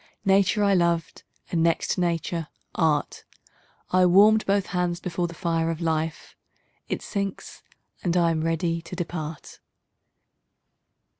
[0.25, 1.21] Nature I loved
[1.51, 3.23] and, next to Nature, Art:
[3.91, 6.35] I warm'd both hands before the fire of life;
[6.89, 7.61] It sinks,
[8.03, 9.59] and I am ready to depart.